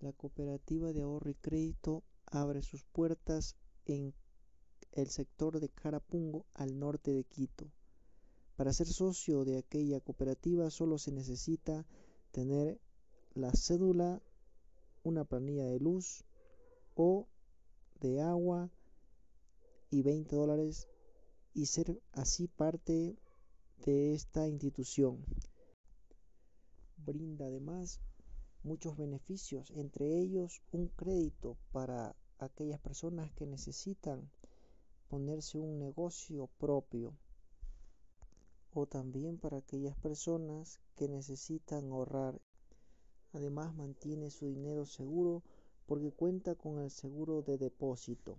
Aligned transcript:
La 0.00 0.12
cooperativa 0.12 0.92
de 0.92 1.02
ahorro 1.02 1.30
y 1.30 1.34
crédito 1.34 2.02
abre 2.26 2.62
sus 2.62 2.84
puertas 2.84 3.56
en 3.86 4.14
el 4.92 5.08
sector 5.08 5.58
de 5.58 5.68
Carapungo 5.68 6.44
al 6.54 6.78
norte 6.78 7.12
de 7.12 7.24
Quito. 7.24 7.70
Para 8.56 8.72
ser 8.72 8.86
socio 8.86 9.44
de 9.44 9.58
aquella 9.58 10.00
cooperativa 10.00 10.70
solo 10.70 10.98
se 10.98 11.12
necesita 11.12 11.86
tener 12.30 12.78
la 13.34 13.52
cédula, 13.52 14.20
una 15.02 15.24
planilla 15.24 15.64
de 15.64 15.78
luz 15.78 16.24
o 16.94 17.26
de 18.00 18.20
agua 18.20 18.70
y 19.90 20.02
20 20.02 20.36
dólares 20.36 20.88
y 21.54 21.66
ser 21.66 22.00
así 22.12 22.48
parte 22.48 23.16
de 23.84 24.14
esta 24.14 24.46
institución. 24.48 25.24
Brinda 26.98 27.46
además 27.46 28.00
muchos 28.66 28.96
beneficios, 28.96 29.70
entre 29.76 30.18
ellos 30.18 30.60
un 30.72 30.88
crédito 30.88 31.56
para 31.70 32.16
aquellas 32.38 32.80
personas 32.80 33.30
que 33.32 33.46
necesitan 33.46 34.28
ponerse 35.08 35.56
un 35.56 35.78
negocio 35.78 36.48
propio 36.58 37.14
o 38.74 38.86
también 38.86 39.38
para 39.38 39.58
aquellas 39.58 39.96
personas 39.96 40.80
que 40.96 41.08
necesitan 41.08 41.92
ahorrar. 41.92 42.40
Además 43.32 43.72
mantiene 43.74 44.30
su 44.30 44.48
dinero 44.48 44.84
seguro 44.84 45.44
porque 45.86 46.10
cuenta 46.10 46.56
con 46.56 46.80
el 46.80 46.90
seguro 46.90 47.42
de 47.42 47.58
depósito. 47.58 48.34